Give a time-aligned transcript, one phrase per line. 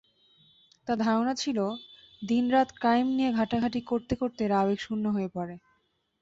[0.87, 1.59] তাঁর ধারণা ছিল,
[2.21, 5.55] দিন-রাত ক্রাইম নিয়ে ঘাঁটাঘাঁটি করতে করতে এরা আবেগশূন্য হয়ে পড়ে।